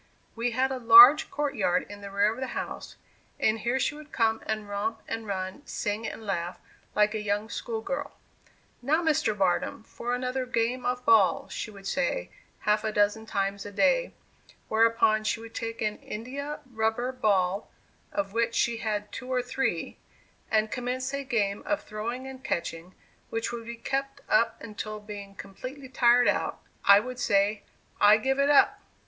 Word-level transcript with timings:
We 0.35 0.49
had 0.49 0.71
a 0.71 0.79
large 0.79 1.29
court 1.29 1.53
yard 1.53 1.85
in 1.87 2.01
the 2.01 2.09
rear 2.09 2.33
of 2.33 2.39
the 2.39 2.57
house, 2.57 2.95
and 3.39 3.59
here 3.59 3.79
she 3.79 3.93
would 3.93 4.11
come 4.11 4.41
and 4.47 4.67
romp 4.67 4.99
and 5.07 5.27
run, 5.27 5.61
sing 5.67 6.07
and 6.07 6.25
laugh, 6.25 6.57
like 6.95 7.13
a 7.13 7.21
young 7.21 7.49
school 7.51 7.81
girl. 7.81 8.17
"Now, 8.81 9.03
Mr. 9.03 9.37
Barnum, 9.37 9.83
for 9.83 10.15
another 10.15 10.47
game 10.47 10.87
of 10.87 11.05
ball," 11.05 11.47
she 11.49 11.69
would 11.69 11.85
say 11.85 12.31
half 12.61 12.83
a 12.83 12.91
dozen 12.91 13.27
times 13.27 13.63
a 13.63 13.71
day; 13.71 14.15
whereupon, 14.69 15.23
she 15.23 15.39
would 15.39 15.53
take 15.53 15.83
an 15.83 15.97
india 15.99 16.61
rubber 16.73 17.11
ball, 17.11 17.69
(of 18.11 18.33
which 18.33 18.55
she 18.55 18.77
had 18.77 19.11
two 19.11 19.31
or 19.31 19.43
three,) 19.43 19.99
and 20.49 20.71
commence 20.71 21.13
a 21.13 21.23
game 21.23 21.61
of 21.67 21.83
throwing 21.83 22.25
and 22.25 22.43
catching, 22.43 22.95
which 23.29 23.51
would 23.51 23.67
be 23.67 23.75
kept 23.77 24.21
up 24.27 24.59
until, 24.63 24.99
being 24.99 25.35
completely 25.35 25.87
tired 25.87 26.27
out, 26.27 26.59
I 26.83 26.99
would 26.99 27.19
say, 27.19 27.61
"I 27.99 28.17
give 28.17 28.39
it 28.39 28.49
up." 28.49 28.79